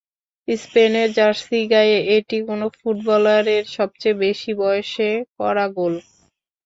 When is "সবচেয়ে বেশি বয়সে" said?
3.75-5.09